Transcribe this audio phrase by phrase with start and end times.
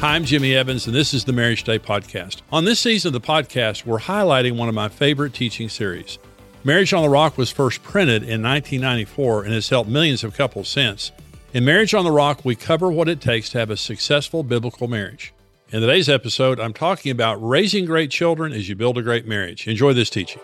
[0.00, 2.42] Hi, I'm Jimmy Evans, and this is the Marriage Today podcast.
[2.52, 6.18] On this season of the podcast, we're highlighting one of my favorite teaching series.
[6.64, 10.68] Marriage on the Rock was first printed in 1994 and has helped millions of couples
[10.68, 11.12] since.
[11.54, 14.86] In Marriage on the Rock, we cover what it takes to have a successful biblical
[14.86, 15.32] marriage.
[15.70, 19.66] In today's episode, I'm talking about raising great children as you build a great marriage.
[19.66, 20.42] Enjoy this teaching.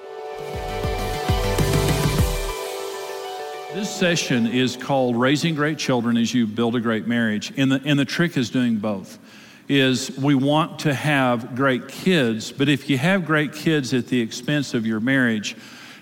[3.75, 7.55] This session is called Raising Great Children as You Build a Great Marriage.
[7.57, 9.19] And the, and the trick is doing both.
[9.69, 14.21] Is we want to have great kids, but if you have great kids at the
[14.21, 15.57] expense of your marriage,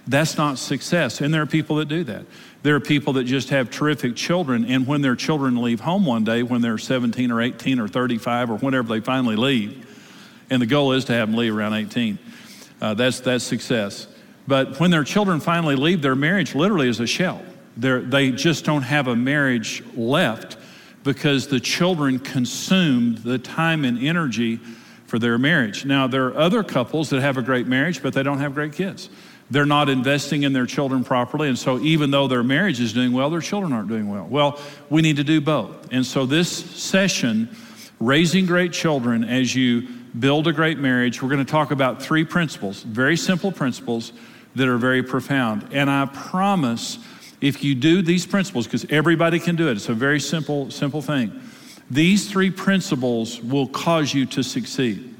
[0.07, 1.21] that's not success.
[1.21, 2.25] And there are people that do that.
[2.63, 6.25] There are people that just have terrific children, and when their children leave home one
[6.25, 9.87] day, when they're 17 or 18 or 35 or whenever they finally leave,
[10.51, 12.19] and the goal is to have them leave around 18,
[12.81, 14.09] uh, that's, that's success.
[14.47, 17.41] But when their children finally leave, their marriage literally is a shell.
[17.77, 20.57] They're, they just don't have a marriage left
[21.03, 24.61] because the children consumed the time and energy
[25.07, 25.85] for their marriage.
[25.85, 28.73] Now, there are other couples that have a great marriage, but they don't have great
[28.73, 29.09] kids
[29.51, 31.49] they're not investing in their children properly.
[31.49, 34.27] And so, even though their marriage is doing well, their children aren't doing well.
[34.27, 35.93] Well, we need to do both.
[35.93, 37.55] And so, this session,
[37.99, 42.25] Raising Great Children as you build a great marriage, we're going to talk about three
[42.25, 44.13] principles, very simple principles
[44.55, 45.69] that are very profound.
[45.73, 46.99] And I promise
[47.41, 51.03] if you do these principles, because everybody can do it, it's a very simple, simple
[51.03, 51.41] thing.
[51.91, 55.15] These three principles will cause you to succeed.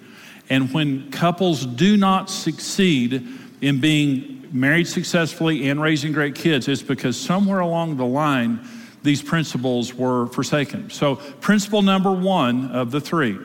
[0.49, 3.27] And when couples do not succeed,
[3.61, 8.61] in being married successfully and raising great kids it's because somewhere along the line,
[9.03, 10.91] these principles were forsaken.
[10.91, 13.39] So, principle number one of the three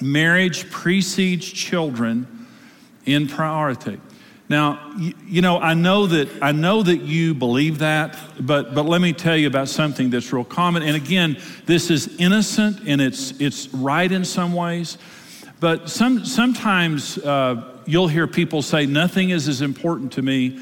[0.00, 2.46] marriage precedes children
[3.06, 4.00] in priority.
[4.48, 8.84] Now, you, you, know, I know that I know that you believe that, but but
[8.84, 10.82] let me tell you about something that's real common.
[10.82, 14.98] And again, this is innocent and it's it's right in some ways,
[15.60, 20.60] but some sometimes uh, you'll hear people say, Nothing is as important to me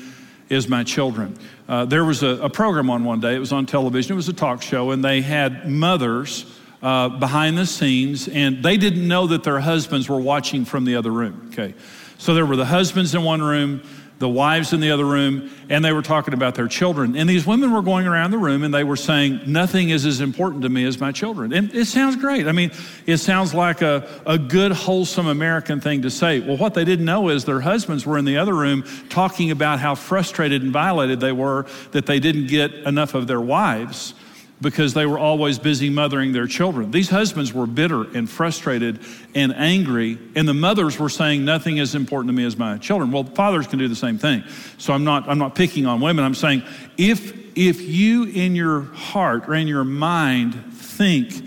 [0.51, 1.37] as my children.
[1.69, 4.29] Uh, there was a, a, program on one day, it was on television, it was
[4.29, 6.45] a talk show, and they had mothers
[6.83, 10.97] uh, behind the scenes, and they didn't know that their husbands were watching from the
[10.97, 11.49] other room.
[11.53, 11.75] Okay.
[12.23, 13.83] So there were the husbands in one room,
[14.21, 17.17] the wives in the other room, and they were talking about their children.
[17.17, 20.21] And these women were going around the room and they were saying, Nothing is as
[20.21, 21.53] important to me as my children.
[21.53, 22.47] And it sounds great.
[22.47, 22.71] I mean,
[23.07, 26.39] it sounds like a, a good, wholesome American thing to say.
[26.39, 29.81] Well, what they didn't know is their husbands were in the other room talking about
[29.81, 34.15] how frustrated and violated they were that they didn't get enough of their wives
[34.63, 36.91] because they were always busy mothering their children.
[36.91, 39.01] These husbands were bitter and frustrated
[39.35, 43.11] and angry, and the mothers were saying, Nothing is important to me as my children.
[43.11, 44.45] Well, fathers can do the same thing.
[44.79, 46.25] So I'm not, I'm not picking on women.
[46.25, 46.63] I'm saying,
[46.97, 51.45] if, if you in your heart or in your mind think,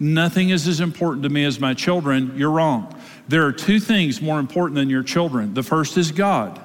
[0.00, 2.98] Nothing is as important to me as my children, you're wrong.
[3.28, 5.52] There are two things more important than your children.
[5.52, 6.58] The first is God,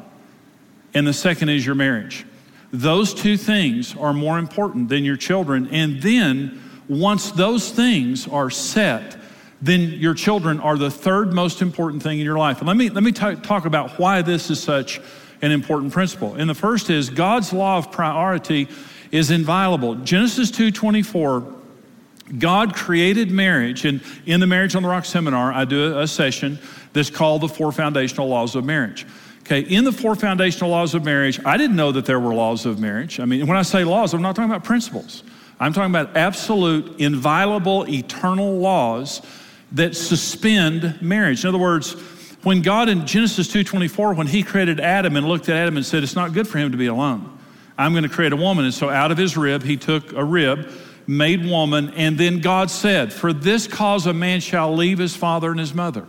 [0.94, 2.25] and the second is your marriage.
[2.72, 5.68] Those two things are more important than your children.
[5.72, 9.18] And then, once those things are set,
[9.62, 12.59] then your children are the third most important thing in your life.
[12.59, 15.00] And let me, let me t- talk about why this is such
[15.42, 16.36] an important principle.
[16.36, 18.68] And the first is God's law of priority
[19.12, 19.96] is inviolable.
[19.96, 21.54] Genesis 2:24
[22.40, 26.58] God created marriage, and in the Marriage on the Rock seminar, I do a session
[26.92, 29.06] that's called the Four Foundational Laws of Marriage.
[29.45, 32.66] Okay, in the four foundational laws of marriage, I didn't know that there were laws
[32.66, 33.19] of marriage.
[33.19, 35.22] I mean, when I say laws, I'm not talking about principles.
[35.59, 39.21] I'm talking about absolute, inviolable, eternal laws
[39.74, 41.44] that suspend marriage.
[41.44, 41.94] In other words,
[42.42, 46.01] when God in Genesis 2:24, when He created Adam and looked at Adam and said,
[46.01, 47.30] "It's not good for him to be alone.
[47.77, 50.24] I'm going to create a woman." And so, out of his rib, He took a
[50.24, 50.71] rib,
[51.06, 55.51] made woman, and then God said, "For this cause a man shall leave his father
[55.51, 56.06] and his mother."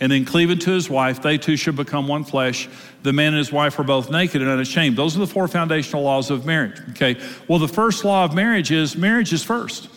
[0.00, 2.68] And then cleaving to his wife, they two should become one flesh.
[3.02, 4.96] The man and his wife are both naked and unashamed.
[4.96, 6.80] Those are the four foundational laws of marriage.
[6.90, 7.20] Okay.
[7.48, 9.88] Well, the first law of marriage is marriage is first.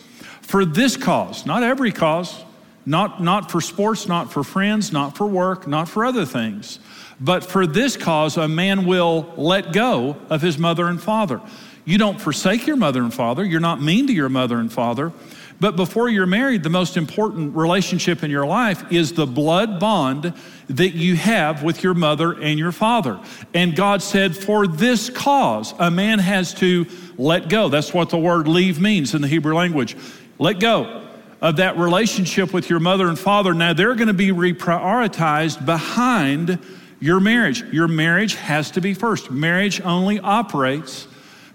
[0.42, 2.42] For this cause, not every cause,
[2.84, 6.80] not, not for sports, not for friends, not for work, not for other things,
[7.20, 11.40] but for this cause, a man will let go of his mother and father.
[11.84, 13.44] You don't forsake your mother and father.
[13.44, 15.12] You're not mean to your mother and father.
[15.62, 20.34] But before you're married, the most important relationship in your life is the blood bond
[20.68, 23.20] that you have with your mother and your father.
[23.54, 26.84] And God said, for this cause, a man has to
[27.16, 27.68] let go.
[27.68, 29.96] That's what the word leave means in the Hebrew language.
[30.40, 31.06] Let go
[31.40, 33.54] of that relationship with your mother and father.
[33.54, 36.58] Now they're going to be reprioritized behind
[36.98, 37.62] your marriage.
[37.72, 39.30] Your marriage has to be first.
[39.30, 41.06] Marriage only operates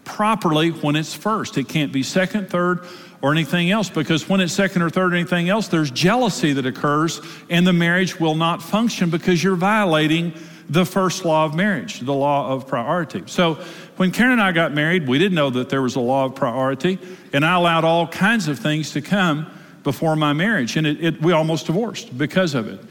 [0.06, 1.58] properly when it's first.
[1.58, 2.88] It can't be second, third,
[3.22, 6.66] or anything else because when it's second or third or anything else, there's jealousy that
[6.66, 10.34] occurs and the marriage will not function because you're violating
[10.70, 13.24] the first law of marriage, the law of priority.
[13.28, 13.56] So
[13.96, 16.36] when Karen and I got married, we didn't know that there was a law of
[16.36, 17.00] priority,
[17.34, 19.48] and I allowed all kinds of things to come
[19.84, 22.82] before my marriage, and it, it, we almost divorced because of it.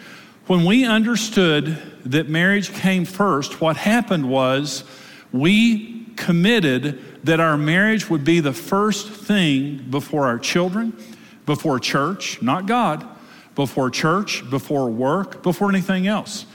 [0.46, 1.76] When we understood
[2.06, 4.84] that marriage came first, what happened was
[5.32, 10.96] we committed that our marriage would be the first thing before our children,
[11.44, 13.06] before church, not God,
[13.54, 16.46] before church, before work, before anything else.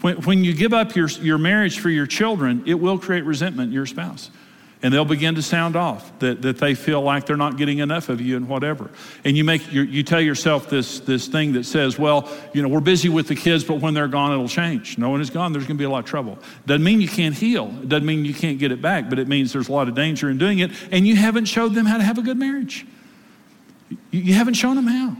[0.00, 3.68] When, when you give up your, your marriage for your children, it will create resentment
[3.68, 4.30] in your spouse
[4.84, 8.10] and they'll begin to sound off that, that they feel like they're not getting enough
[8.10, 8.90] of you and whatever.
[9.24, 12.80] And you make you tell yourself this this thing that says well you know we're
[12.80, 14.98] busy with the kids but when they're gone it'll change.
[14.98, 16.38] No one is gone there's going to be a lot of trouble.
[16.66, 17.74] Doesn't mean you can't heal.
[17.82, 19.94] It doesn't mean you can't get it back but it means there's a lot of
[19.94, 20.70] danger in doing it.
[20.92, 22.86] And you haven't showed them how to have a good marriage.
[23.88, 25.16] You, you haven't shown them how.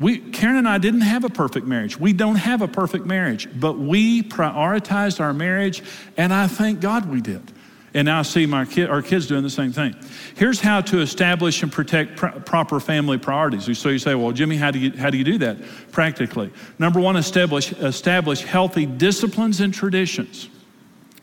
[0.00, 1.98] We, Karen and I didn't have a perfect marriage.
[1.98, 5.82] We don't have a perfect marriage, but we prioritized our marriage,
[6.16, 7.52] and I thank God we did.
[7.94, 9.94] And now I see my kid, our kids doing the same thing.
[10.36, 13.78] Here's how to establish and protect pr- proper family priorities.
[13.78, 15.56] So you say, well, Jimmy, how do you, how do, you do that
[15.90, 16.52] practically?
[16.78, 20.50] Number one, establish, establish healthy disciplines and traditions.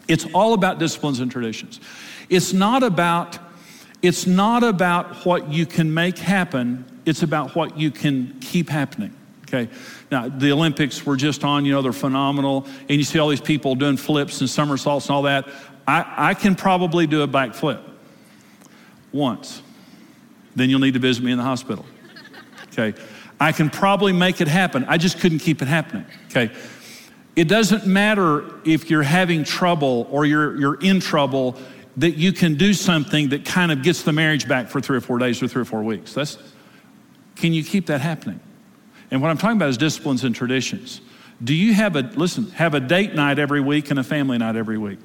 [0.07, 1.79] It's all about disciplines and traditions.
[2.29, 3.38] It's not about,
[4.01, 9.15] it's not about what you can make happen, it's about what you can keep happening.
[9.47, 9.69] Okay.
[10.12, 12.65] Now, the Olympics were just on, you know, they're phenomenal.
[12.89, 15.47] And you see all these people doing flips and somersaults and all that.
[15.88, 17.81] I, I can probably do a backflip
[19.12, 19.62] once.
[20.56, 21.86] Then you'll need to visit me in the hospital.
[22.74, 23.00] Okay.
[23.39, 24.86] I can probably make it happen.
[24.86, 26.06] I just couldn't keep it happening.
[26.31, 26.51] Okay.
[27.36, 31.57] It doesn't matter if you're having trouble or you're, you're in trouble
[31.98, 35.01] that you can do something that kind of gets the marriage back for three or
[35.01, 36.13] four days or three or four weeks.
[36.13, 36.38] That's,
[37.36, 38.39] can you keep that happening?
[39.11, 41.01] And what I'm talking about is disciplines and traditions.
[41.43, 44.55] Do you have a, listen, have a date night every week and a family night
[44.55, 44.99] every week?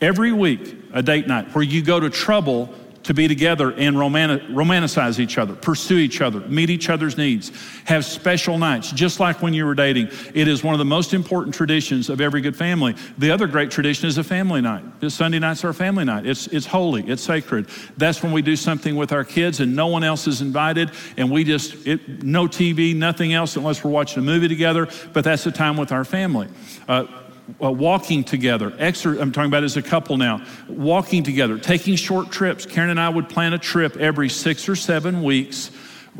[0.00, 2.74] every week a date night where you go to trouble
[3.10, 7.50] to be together and romanticize each other, pursue each other, meet each other's needs,
[7.84, 10.08] have special nights, just like when you were dating.
[10.32, 12.94] It is one of the most important traditions of every good family.
[13.18, 14.84] The other great tradition is a family night.
[15.08, 16.24] Sunday night's our family night.
[16.24, 17.66] It's, it's holy, it's sacred.
[17.96, 21.32] That's when we do something with our kids and no one else is invited, and
[21.32, 25.42] we just, it, no TV, nothing else unless we're watching a movie together, but that's
[25.42, 26.46] the time with our family.
[26.86, 27.06] Uh,
[27.62, 28.70] uh, walking together.
[28.72, 30.44] Exer- I'm talking about as a couple now.
[30.68, 32.66] Walking together, taking short trips.
[32.66, 35.70] Karen and I would plan a trip every six or seven weeks.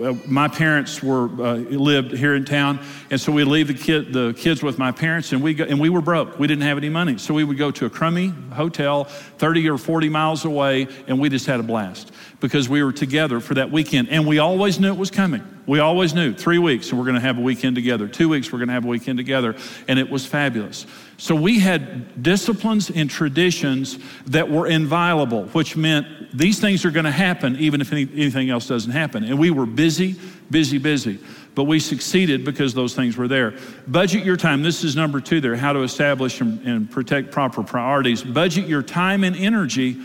[0.00, 2.78] Uh, my parents were uh, lived here in town,
[3.10, 5.80] and so we leave the kid the kids with my parents, and we go, and
[5.80, 6.38] we were broke.
[6.38, 9.78] We didn't have any money, so we would go to a crummy hotel, 30 or
[9.78, 13.70] 40 miles away, and we just had a blast because we were together for that
[13.70, 15.42] weekend, and we always knew it was coming.
[15.66, 18.08] We always knew three weeks, and we're going to have a weekend together.
[18.08, 19.54] Two weeks, we're going to have a weekend together,
[19.86, 20.86] and it was fabulous.
[21.18, 27.04] So we had disciplines and traditions that were inviolable, which meant these things are going
[27.04, 29.22] to happen even if any, anything else doesn't happen.
[29.24, 30.16] And we were busy,
[30.50, 31.18] busy, busy.
[31.54, 33.54] But we succeeded because those things were there.
[33.86, 34.62] Budget your time.
[34.62, 38.22] This is number two there how to establish and, and protect proper priorities.
[38.22, 40.00] Budget your time and energy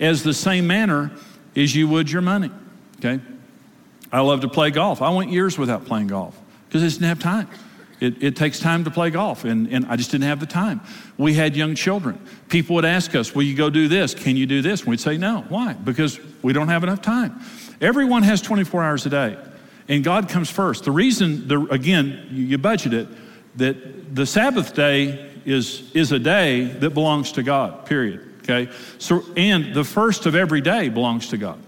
[0.00, 1.10] as the same manner
[1.56, 2.50] as you would your money.
[2.98, 3.20] Okay?
[4.12, 5.02] I love to play golf.
[5.02, 7.48] I went years without playing golf because I just didn't have time.
[8.00, 10.80] It, it, takes time to play golf, and, and I just didn't have the time.
[11.16, 12.20] We had young children.
[12.48, 14.14] People would ask us, Will you go do this?
[14.14, 14.80] Can you do this?
[14.80, 15.44] And we'd say, No.
[15.48, 15.72] Why?
[15.72, 17.40] Because we don't have enough time.
[17.80, 19.38] Everyone has 24 hours a day,
[19.88, 20.84] and God comes first.
[20.84, 23.08] The reason, the, again, you, you budget it,
[23.56, 28.33] that the Sabbath day is, is a day that belongs to God, period.
[28.44, 28.70] Okay?
[28.98, 31.58] So, and the first of every day belongs to God.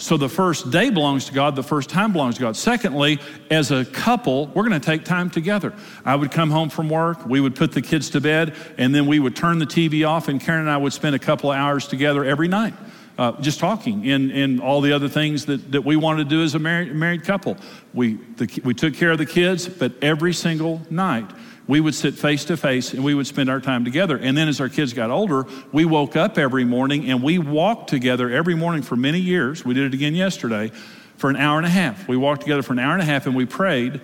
[0.00, 2.56] So the first day belongs to God, the first time belongs to God.
[2.56, 3.18] Secondly,
[3.50, 5.74] as a couple, we're going to take time together.
[6.04, 9.06] I would come home from work, we would put the kids to bed, and then
[9.06, 11.56] we would turn the TV off, and Karen and I would spend a couple of
[11.56, 12.74] hours together every night.
[13.18, 16.44] Uh, just talking and, and all the other things that, that we wanted to do
[16.44, 17.56] as a married, married couple.
[17.92, 21.28] We, the, we took care of the kids, but every single night
[21.68, 24.16] we would sit face to face and we would spend our time together.
[24.16, 27.90] And then as our kids got older, we woke up every morning and we walked
[27.90, 29.64] together every morning for many years.
[29.64, 30.72] We did it again yesterday
[31.18, 32.08] for an hour and a half.
[32.08, 34.00] We walked together for an hour and a half and we prayed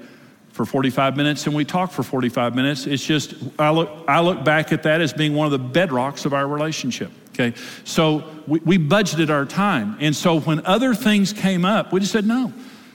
[0.52, 2.86] for 45 minutes and we talked for 45 minutes.
[2.86, 6.26] It's just, I look, I look back at that as being one of the bedrocks
[6.26, 7.10] of our relationship.
[7.30, 9.96] Okay, so we, we budgeted our time.
[9.98, 12.52] And so when other things came up, we just said, no,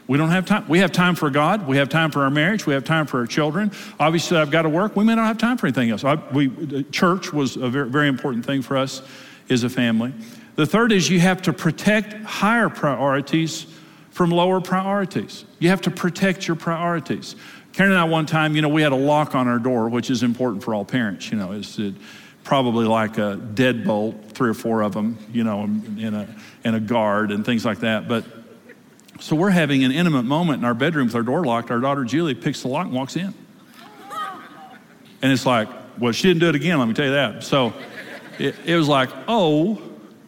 [0.10, 0.68] we don't have time.
[0.68, 1.68] We have time for God.
[1.68, 2.66] We have time for our marriage.
[2.66, 3.72] We have time for our children.
[4.00, 4.96] Obviously, I've got to work.
[4.96, 6.04] We may not have time for anything else.
[6.04, 9.04] I, we, church was a very, very important thing for us
[9.52, 10.12] as a family.
[10.56, 13.68] The third is you have to protect higher priorities
[14.10, 15.46] from lower priorities.
[15.60, 17.36] You have to protect your priorities.
[17.74, 20.10] Karen and I, one time, you know, we had a lock on our door, which
[20.10, 21.30] is important for all parents.
[21.30, 21.94] You know, it's it,
[22.44, 26.80] probably like a deadbolt, three or four of them, you know, in a, in a
[26.80, 28.08] guard and things like that.
[28.08, 28.26] But
[29.20, 31.72] so we're having an intimate moment in our bedroom with our door locked.
[31.72, 33.34] Our daughter Julie picks the lock and walks in.
[35.22, 37.44] And it's like, well, she didn't do it again, let me tell you that.
[37.44, 37.74] So
[38.38, 39.82] it, it was like, oh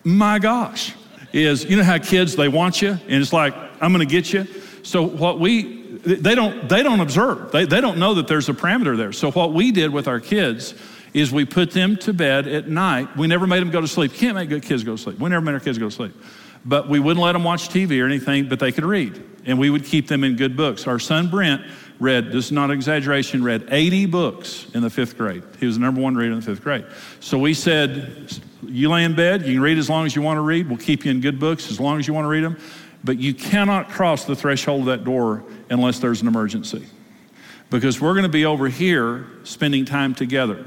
[0.04, 0.94] my gosh.
[1.32, 4.46] Is, you know how kids, they want you, and it's like, I'm gonna get you.
[4.84, 7.54] So what we, they don't, they don't observe.
[7.54, 9.14] They, they don't know that there's a parameter there.
[9.14, 10.74] So what we did with our kids
[11.14, 13.16] is we put them to bed at night.
[13.16, 14.14] We never made them go to sleep.
[14.14, 15.20] Can't make good kids go to sleep.
[15.20, 16.14] We never made our kids go to sleep
[16.66, 19.22] but we wouldn't let them watch TV or anything, but they could read.
[19.46, 20.86] And we would keep them in good books.
[20.88, 21.64] Our son Brent
[22.00, 25.44] read, this is not exaggeration, read 80 books in the fifth grade.
[25.60, 26.86] He was the number one reader in the fifth grade.
[27.20, 30.38] So we said, You lay in bed, you can read as long as you want
[30.38, 30.68] to read.
[30.68, 32.58] We'll keep you in good books as long as you want to read them.
[33.04, 36.86] But you cannot cross the threshold of that door unless there's an emergency.
[37.72, 40.66] Because we're going to be over here spending time together.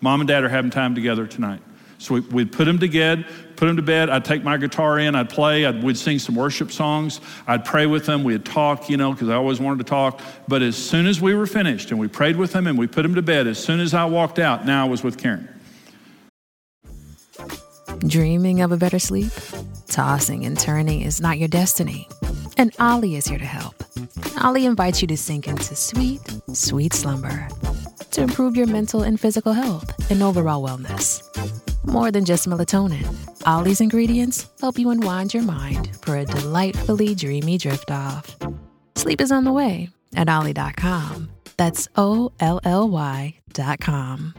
[0.00, 1.60] Mom and dad are having time together tonight.
[1.98, 3.26] So we, put them to bed,
[3.64, 4.10] put them to bed.
[4.10, 7.22] I'd take my guitar in, I'd play, I'd, we'd sing some worship songs.
[7.46, 8.22] I'd pray with them.
[8.22, 10.20] We'd talk, you know, because I always wanted to talk.
[10.46, 13.04] But as soon as we were finished and we prayed with them and we put
[13.04, 15.48] them to bed, as soon as I walked out, now I was with Karen.
[18.06, 19.32] Dreaming of a better sleep?
[19.86, 22.06] Tossing and turning is not your destiny.
[22.58, 23.82] And Olly is here to help.
[24.44, 26.20] Olly invites you to sink into sweet,
[26.52, 27.48] sweet slumber
[28.10, 31.22] to improve your mental and physical health and overall wellness
[31.86, 33.06] more than just melatonin.
[33.46, 38.36] All these ingredients help you unwind your mind for a delightfully dreamy drift off.
[38.96, 41.30] Sleep is on the way at Olly.com.
[41.56, 44.34] That's O L L Y.com.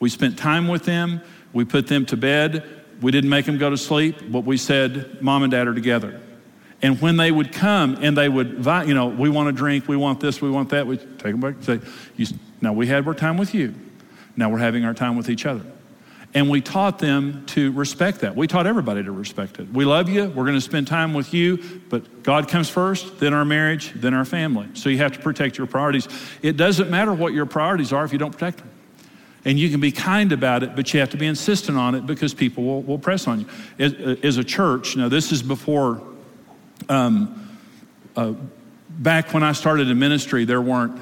[0.00, 1.20] We spent time with them.
[1.52, 2.64] We put them to bed.
[3.00, 6.20] We didn't make them go to sleep, but we said, Mom and Dad are together.
[6.82, 9.96] And when they would come and they would, you know, we want a drink, we
[9.96, 11.80] want this, we want that, we take them back and say,
[12.60, 13.74] now we had our time with you.
[14.38, 15.64] Now we're having our time with each other.
[16.32, 18.36] And we taught them to respect that.
[18.36, 19.68] We taught everybody to respect it.
[19.72, 20.26] We love you.
[20.26, 24.14] We're going to spend time with you, but God comes first, then our marriage, then
[24.14, 24.68] our family.
[24.74, 26.06] So you have to protect your priorities.
[26.40, 28.70] It doesn't matter what your priorities are if you don't protect them.
[29.44, 32.06] And you can be kind about it, but you have to be insistent on it
[32.06, 33.46] because people will, will press on you.
[33.80, 36.00] As, as a church, now this is before,
[36.88, 37.58] um,
[38.14, 38.34] uh,
[38.88, 41.00] back when I started in ministry, there weren't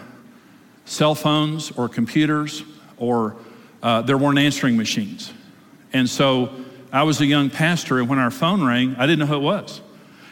[0.87, 2.63] cell phones or computers
[2.99, 3.37] or
[3.83, 5.33] uh, there weren't answering machines.
[5.93, 6.51] And so
[6.93, 9.41] I was a young pastor, and when our phone rang, I didn't know who it
[9.41, 9.81] was.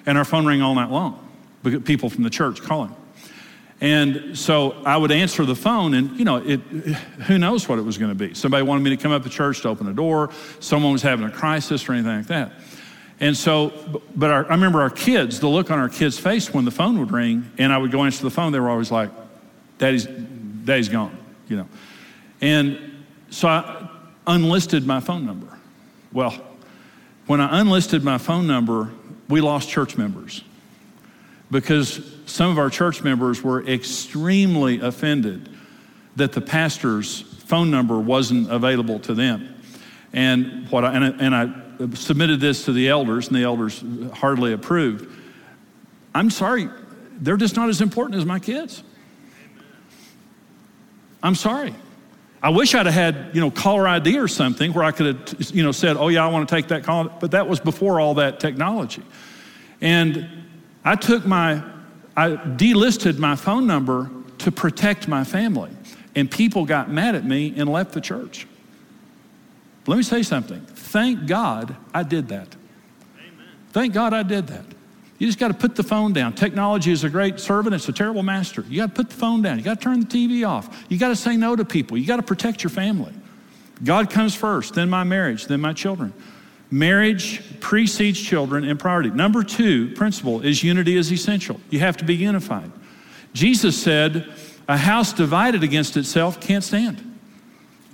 [0.06, 1.26] And our phone rang all night long,
[1.62, 2.94] because people from the church calling.
[3.80, 7.83] And so I would answer the phone, and you know, it, who knows what it
[7.83, 8.35] was going to be.
[8.35, 10.30] Somebody wanted me to come up to church to open a door,
[10.61, 12.52] someone was having a crisis or anything like that.
[13.21, 13.73] And so,
[14.16, 16.99] but our, I remember our kids, the look on our kids' face when the phone
[16.99, 19.11] would ring, and I would go answer the phone, they were always like,
[19.78, 21.16] Daddy's, Daddy's gone,
[21.49, 21.68] you know.
[22.45, 23.89] And so I
[24.27, 25.49] unlisted my phone number.
[26.13, 26.39] Well,
[27.27, 28.91] when I unlisted my phone number,
[29.31, 30.45] we lost church members
[31.51, 35.49] because some of our church members were extremely offended
[36.17, 39.55] that the pastor's phone number wasn't available to them.
[40.13, 43.83] And, what I, and, I, and I submitted this to the elders, and the elders
[44.13, 45.11] hardly approved.
[46.15, 46.69] I'm sorry,
[47.21, 48.83] they're just not as important as my kids.
[51.23, 51.75] I'm sorry.
[52.45, 55.51] I wish I'd have had, you know, caller ID or something where I could have,
[55.51, 57.09] you know, said, oh, yeah, I want to take that call.
[57.09, 59.03] But that was before all that technology.
[59.81, 60.29] And
[60.85, 61.65] I took my,
[62.15, 64.11] I delisted my phone number
[64.41, 65.71] to protect my family.
[66.15, 68.47] And people got mad at me and left the church.
[69.87, 70.61] Let me say something.
[70.67, 72.55] Thank God I did that.
[73.17, 73.47] Amen.
[73.73, 74.67] Thank God I did that.
[75.25, 76.35] You just got to put the phone down.
[76.35, 78.62] Technology is a great servant, it's a terrible master.
[78.69, 79.57] You got to put the phone down.
[79.57, 80.85] You got to turn the TV off.
[80.90, 81.97] You got to say no to people.
[81.97, 83.14] You got to protect your family.
[83.83, 86.12] God comes first, then my marriage, then my children.
[86.71, 89.09] Marriage precedes children in priority.
[89.09, 91.59] Number two principle is unity is essential.
[91.71, 92.71] You have to be unified.
[93.33, 94.31] Jesus said,
[94.69, 97.13] A house divided against itself can't stand.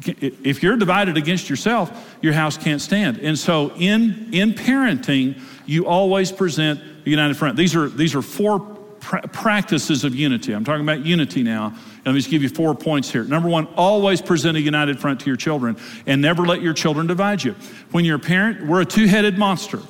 [0.07, 3.19] If you're divided against yourself, your house can't stand.
[3.19, 7.57] And so in, in parenting, you always present a united front.
[7.57, 8.61] These are, these are four
[9.01, 10.53] pra- practices of unity.
[10.53, 11.75] I'm talking about unity now.
[12.05, 13.25] Let me just give you four points here.
[13.25, 15.77] Number one, always present a united front to your children
[16.07, 17.55] and never let your children divide you.
[17.91, 19.81] When you're a parent, we're a two headed monster.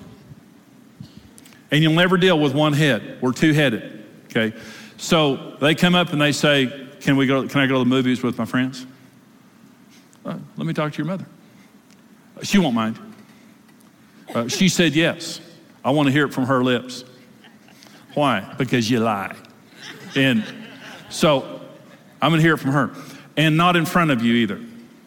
[1.71, 3.19] And you'll never deal with one head.
[3.21, 4.05] We're two headed.
[4.27, 4.59] Okay?
[4.97, 7.85] So they come up and they say, Can, we go, can I go to the
[7.85, 8.87] movies with my friends?
[10.25, 11.27] Uh, let me talk to your mother.
[12.43, 12.99] She won't mind.
[14.35, 15.41] Uh, she said yes.
[15.85, 17.05] I want to hear it from her lips.
[18.15, 18.55] Why?
[18.59, 19.35] Because you lie.
[20.15, 20.45] And
[21.09, 21.61] so
[22.21, 22.91] I'm going to hear it from her.
[23.37, 24.61] And not in front of you either.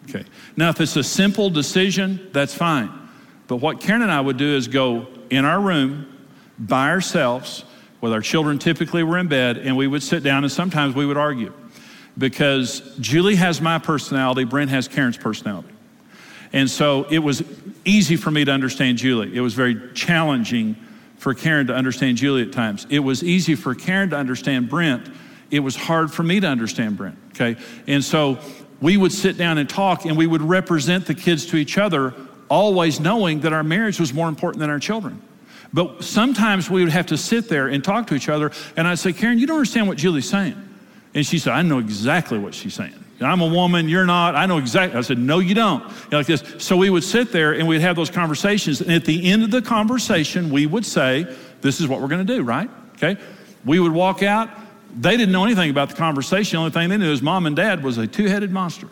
[0.08, 0.24] Okay.
[0.56, 2.90] Now, if it's a simple decision, that's fine.
[3.46, 6.06] But what Karen and I would do is go in our room
[6.58, 7.64] by ourselves,
[8.00, 11.06] with our children typically were in bed, and we would sit down and sometimes we
[11.06, 11.52] would argue
[12.16, 15.68] because Julie has my personality, Brent has Karen's personality.
[16.52, 17.42] And so it was
[17.84, 19.36] easy for me to understand Julie.
[19.36, 20.76] It was very challenging
[21.18, 22.86] for Karen to understand Julie at times.
[22.90, 25.08] It was easy for Karen to understand Brent.
[25.50, 27.56] It was hard for me to understand Brent, okay?
[27.86, 28.38] And so
[28.80, 32.14] we would sit down and talk and we would represent the kids to each other,
[32.48, 35.20] always knowing that our marriage was more important than our children.
[35.72, 39.00] But sometimes we would have to sit there and talk to each other, and I'd
[39.00, 40.73] say, Karen, you don't understand what Julie's saying.
[41.14, 43.04] And she said, I know exactly what she's saying.
[43.20, 44.34] I'm a woman, you're not.
[44.34, 44.98] I know exactly.
[44.98, 45.84] I said, No, you don't.
[46.12, 46.42] Like this.
[46.58, 48.80] So we would sit there and we'd have those conversations.
[48.80, 52.26] And at the end of the conversation, we would say, This is what we're going
[52.26, 52.68] to do, right?
[52.96, 53.16] Okay.
[53.64, 54.50] We would walk out.
[54.96, 56.56] They didn't know anything about the conversation.
[56.56, 58.88] The only thing they knew is mom and dad was a two headed monster.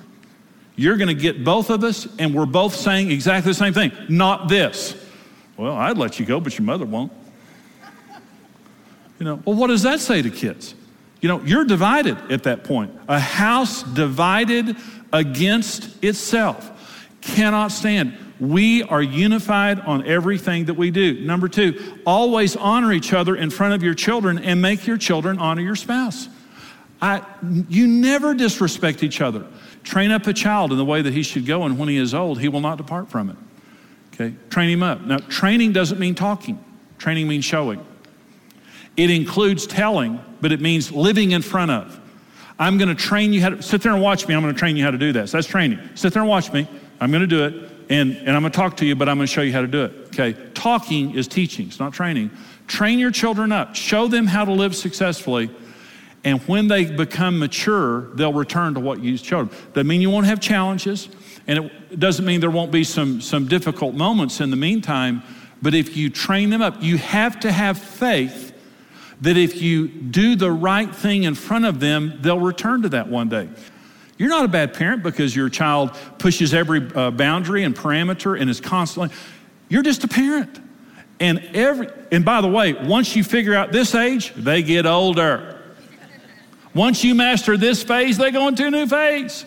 [0.75, 3.93] You're going to get both of us, and we're both saying exactly the same thing.
[4.09, 4.97] Not this.
[5.57, 7.13] Well, I'd let you go, but your mother won't.
[9.19, 10.75] You know, well, what does that say to kids?
[11.23, 12.93] You know, you're divided at that point.
[13.09, 14.77] A house divided
[15.13, 16.69] against itself
[17.21, 18.19] cannot stand.
[18.41, 21.21] We are unified on everything that we do.
[21.21, 25.39] Number two, always honor each other in front of your children and make your children
[25.39, 26.29] honor your spouse.
[27.01, 27.25] I,
[27.69, 29.47] you never disrespect each other.
[29.85, 32.15] Train up a child in the way that he should go, and when he is
[32.15, 33.37] old, he will not depart from it.
[34.15, 34.35] Okay?
[34.51, 35.01] Train him up.
[35.03, 36.63] Now, training doesn't mean talking,
[36.99, 37.85] training means showing.
[38.97, 41.99] It includes telling, but it means living in front of.
[42.59, 44.35] I'm going to train you how to sit there and watch me.
[44.35, 45.33] I'm going to train you how to do this.
[45.33, 45.79] That's training.
[45.95, 46.69] Sit there and watch me.
[47.01, 47.55] I'm going to do it,
[47.89, 49.63] and, and I'm going to talk to you, but I'm going to show you how
[49.63, 49.93] to do it.
[50.09, 50.35] Okay?
[50.55, 52.31] Talking is teaching, it's not training.
[52.69, 55.51] Train your children up, show them how to live successfully.
[56.25, 59.59] And when they become mature, they'll return to what you showed them.
[59.73, 61.09] Doesn't mean you won't have challenges,
[61.49, 61.59] and
[61.91, 65.25] it doesn't mean there won't be some, some difficult moments in the meantime.
[65.61, 68.52] But if you train them up, you have to have faith
[69.23, 73.09] that if you do the right thing in front of them, they'll return to that
[73.09, 73.49] one day.
[74.19, 78.51] You're not a bad parent because your child pushes every uh, boundary and parameter and
[78.51, 79.15] is constantly,
[79.69, 80.61] you're just a parent.
[81.19, 85.61] And every, and by the way, once you figure out this age, they get older.
[86.75, 89.45] Once you master this phase, they go into a new phase.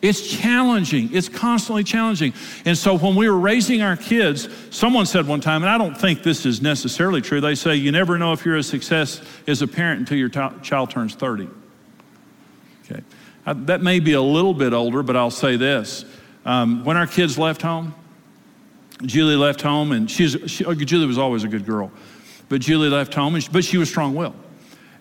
[0.00, 1.12] It's challenging.
[1.12, 2.32] It's constantly challenging.
[2.64, 5.96] And so when we were raising our kids, someone said one time, and I don't
[5.96, 9.60] think this is necessarily true, they say you never know if you're a success as
[9.60, 11.48] a parent until your t- child turns 30.
[12.84, 13.02] Okay.
[13.44, 16.04] I, that may be a little bit older, but I'll say this.
[16.44, 17.92] Um, when our kids left home,
[19.02, 21.90] Julie left home, and she's, she, Julie was always a good girl,
[22.48, 24.36] but Julie left home, and she, but she was strong willed.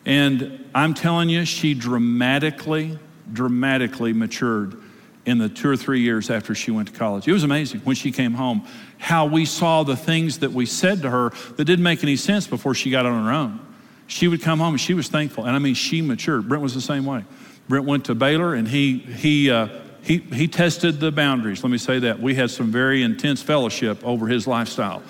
[0.06, 2.98] And I'm telling you, she dramatically,
[3.32, 4.82] dramatically matured
[5.28, 7.28] in the two or three years after she went to college.
[7.28, 8.66] It was amazing when she came home
[8.98, 12.48] how we saw the things that we said to her that didn't make any sense
[12.48, 13.60] before she got on her own.
[14.08, 15.44] She would come home and she was thankful.
[15.44, 16.48] And I mean, she matured.
[16.48, 17.26] Brent was the same way.
[17.68, 19.68] Brent went to Baylor and he, he, uh,
[20.02, 21.62] he, he tested the boundaries.
[21.62, 22.22] Let me say that.
[22.22, 25.04] We had some very intense fellowship over his lifestyle.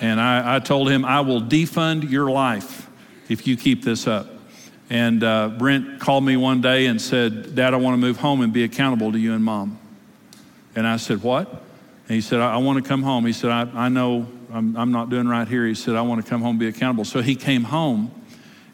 [0.00, 2.88] And I, I told him, I will defund your life
[3.28, 4.33] if you keep this up.
[4.90, 8.42] And uh, Brent called me one day and said, Dad, I want to move home
[8.42, 9.78] and be accountable to you and mom.
[10.76, 11.50] And I said, What?
[11.50, 13.24] And he said, I, I want to come home.
[13.24, 15.66] He said, I, I know I'm, I'm, not doing right here.
[15.66, 17.04] He said, I want to come home and be accountable.
[17.04, 18.10] So he came home.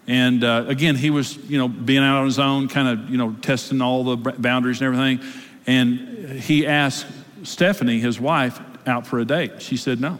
[0.06, 3.16] And uh, again, he was, you know, being out on his own, kind of, you
[3.16, 5.20] know, testing all the boundaries and everything.
[5.66, 7.06] And he asked
[7.44, 9.62] Stephanie, his wife, out for a date.
[9.62, 10.18] She said, No.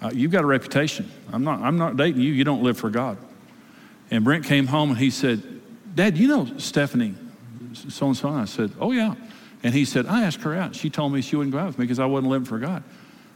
[0.00, 1.10] Uh, you've got a reputation.
[1.30, 2.32] I'm not, I'm not dating you.
[2.32, 3.18] You don't live for God.
[4.10, 5.42] And Brent came home and he said,
[5.94, 7.14] Dad, you know Stephanie
[7.74, 8.28] so and so?
[8.30, 9.14] I said, Oh, yeah.
[9.62, 10.74] And he said, I asked her out.
[10.74, 12.82] She told me she wouldn't go out with me because I wasn't living for God.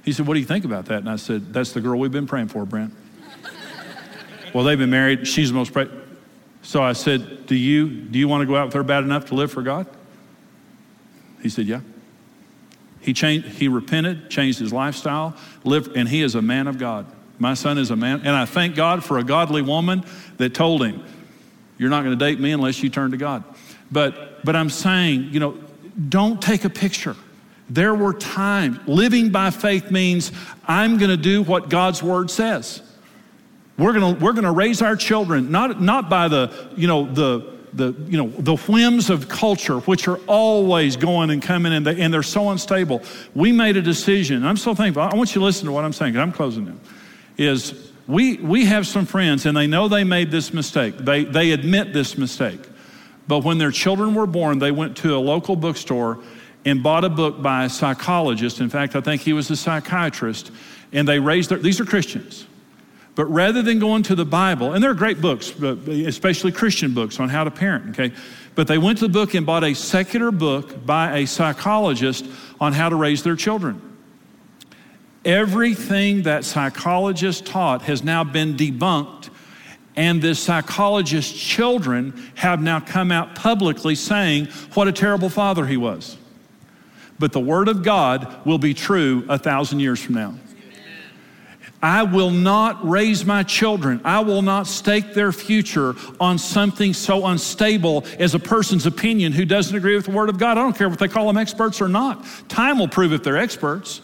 [0.05, 0.99] He said, What do you think about that?
[0.99, 2.95] And I said, That's the girl we've been praying for, Brent.
[4.55, 5.27] well, they've been married.
[5.27, 5.73] She's the most.
[5.73, 5.91] Pra-
[6.63, 9.27] So I said, Do you, do you want to go out with her bad enough
[9.27, 9.87] to live for God?
[11.43, 11.81] He said, Yeah.
[13.01, 17.07] He changed, he repented, changed his lifestyle, lived, and he is a man of God.
[17.39, 20.05] My son is a man, and I thank God for a godly woman
[20.37, 21.05] that told him,
[21.79, 23.45] You're not going to date me unless you turn to God.
[23.91, 25.59] But but I'm saying, you know,
[26.09, 27.17] don't take a picture.
[27.71, 30.33] There were times living by faith means
[30.67, 32.83] I'm going to do what God's word says.
[33.79, 37.55] We're going to we're to raise our children not not by the, you know, the
[37.75, 42.01] the, you know, the whims of culture, which are always going and coming, and, they,
[42.01, 43.03] and they're so unstable.
[43.35, 44.47] We made a decision.
[44.47, 45.03] I'm so thankful.
[45.03, 46.17] I want you to listen to what I'm saying.
[46.17, 46.75] I'm closing now.
[47.37, 50.97] Is we, we have some friends, and they know they made this mistake.
[50.99, 52.61] They, they admit this mistake.
[53.27, 56.19] But when their children were born, they went to a local bookstore
[56.67, 58.61] and bought a book by a psychologist.
[58.61, 60.51] In fact, I think he was a psychiatrist.
[60.93, 62.47] And they raised their, these are Christians.
[63.15, 67.21] But rather than going to the Bible, and there are great books, especially Christian books
[67.21, 68.15] on how to parent, okay?
[68.55, 72.27] But they went to the book and bought a secular book by a psychologist
[72.61, 73.94] on how to raise their children.
[75.25, 79.31] Everything that psychologists taught has now been debunked,
[79.97, 85.77] and the psychologist's children have now come out publicly saying what a terrible father he
[85.77, 86.19] was.
[87.19, 90.35] But the Word of God will be true a thousand years from now.
[91.85, 94.01] I will not raise my children.
[94.05, 99.45] I will not stake their future on something so unstable as a person's opinion who
[99.45, 100.57] doesn't agree with the Word of God.
[100.57, 102.25] I don't care if they call them experts or not.
[102.49, 104.01] Time will prove if they're experts.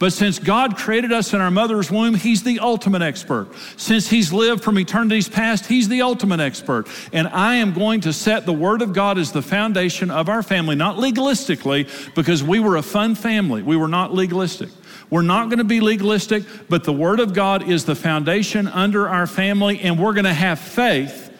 [0.00, 3.48] But since God created us in our mother's womb, He's the ultimate expert.
[3.76, 6.88] Since He's lived from eternity's past, He's the ultimate expert.
[7.12, 10.42] And I am going to set the Word of God as the foundation of our
[10.42, 13.62] family, not legalistically, because we were a fun family.
[13.62, 14.70] We were not legalistic.
[15.10, 19.06] We're not going to be legalistic, but the Word of God is the foundation under
[19.06, 21.30] our family, and we're going to have faith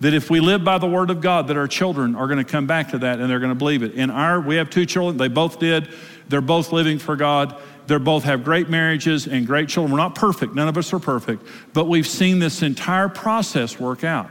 [0.00, 2.50] that if we live by the Word of God, that our children are going to
[2.50, 3.92] come back to that and they're going to believe it.
[3.92, 5.90] In our, we have two children, they both did.
[6.28, 7.60] They're both living for God.
[7.86, 9.92] They both have great marriages and great children.
[9.92, 14.04] We're not perfect, none of us are perfect, but we've seen this entire process work
[14.04, 14.30] out.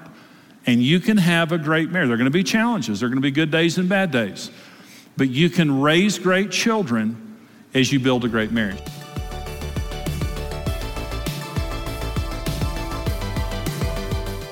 [0.65, 2.07] And you can have a great marriage.
[2.07, 4.11] There are going to be challenges, there are going to be good days and bad
[4.11, 4.51] days,
[5.17, 7.37] but you can raise great children
[7.73, 8.81] as you build a great marriage.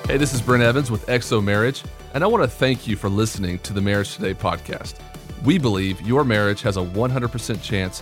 [0.07, 1.83] Hey, this is Brent Evans with XO Marriage,
[2.13, 4.95] and I want to thank you for listening to the Marriage Today podcast.
[5.43, 8.01] We believe your marriage has a 100% chance